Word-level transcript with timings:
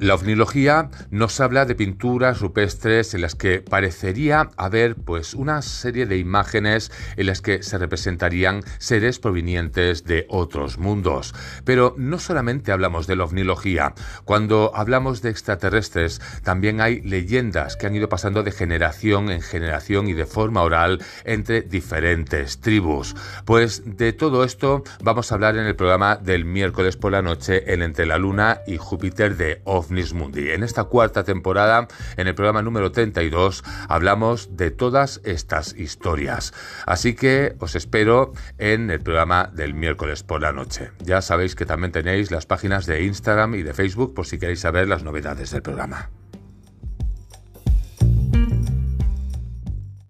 La 0.00 0.16
ovnilogía 0.16 0.90
nos 1.10 1.38
habla 1.38 1.66
de 1.66 1.76
pinturas 1.76 2.40
rupestres 2.40 3.14
en 3.14 3.20
las 3.20 3.36
que 3.36 3.60
parecería 3.60 4.50
haber 4.56 4.96
pues 4.96 5.34
una 5.34 5.62
serie 5.62 6.04
de 6.06 6.18
imágenes 6.18 6.90
en 7.16 7.26
las 7.26 7.40
que 7.40 7.62
se 7.62 7.78
representarían 7.78 8.64
seres 8.78 9.20
provenientes 9.20 10.02
de 10.02 10.26
otros 10.28 10.78
mundos. 10.78 11.32
Pero 11.64 11.94
no 11.96 12.18
solamente 12.18 12.72
hablamos 12.72 13.06
de 13.06 13.14
la 13.14 13.22
ovnilogía, 13.22 13.94
cuando 14.24 14.72
hablamos 14.74 15.22
de 15.22 15.30
extraterrestres 15.30 16.20
también 16.42 16.80
hay 16.80 17.00
leyendas 17.02 17.76
que 17.76 17.86
han 17.86 17.94
ido 17.94 18.08
pasando 18.08 18.42
de 18.42 18.50
generación 18.50 19.30
en 19.30 19.42
generación 19.42 20.08
y 20.08 20.12
de 20.12 20.26
forma 20.26 20.62
oral 20.62 21.04
entre 21.24 21.62
diferentes 21.62 22.58
tribus. 22.58 23.14
Pues 23.44 23.82
de 23.84 24.12
todo 24.12 24.42
esto 24.42 24.82
vamos 25.04 25.30
a 25.30 25.36
hablar 25.36 25.56
en 25.56 25.66
el 25.66 25.76
programa 25.76 26.16
del 26.16 26.44
miércoles 26.44 26.96
por 26.96 27.12
la 27.12 27.22
noche 27.22 27.72
en 27.72 27.80
Entre 27.80 28.06
la 28.06 28.18
Luna 28.18 28.60
y 28.66 28.76
Júpiter 28.76 29.36
de 29.36 29.62
En 29.98 30.62
esta 30.62 30.84
cuarta 30.84 31.24
temporada, 31.24 31.86
en 32.16 32.26
el 32.26 32.34
programa 32.34 32.62
número 32.62 32.92
32, 32.92 33.62
hablamos 33.88 34.56
de 34.56 34.70
todas 34.70 35.20
estas 35.24 35.74
historias. 35.76 36.52
Así 36.86 37.14
que 37.14 37.54
os 37.60 37.74
espero 37.74 38.32
en 38.58 38.90
el 38.90 39.00
programa 39.00 39.50
del 39.52 39.74
miércoles 39.74 40.22
por 40.22 40.40
la 40.40 40.52
noche. 40.52 40.90
Ya 40.98 41.22
sabéis 41.22 41.54
que 41.54 41.66
también 41.66 41.92
tenéis 41.92 42.30
las 42.30 42.46
páginas 42.46 42.86
de 42.86 43.04
Instagram 43.04 43.54
y 43.54 43.62
de 43.62 43.74
Facebook 43.74 44.14
por 44.14 44.26
si 44.26 44.38
queréis 44.38 44.60
saber 44.60 44.88
las 44.88 45.02
novedades 45.02 45.50
del 45.50 45.62
programa. 45.62 46.10